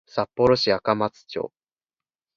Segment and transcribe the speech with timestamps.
[0.07, 1.53] 札幌市赤松町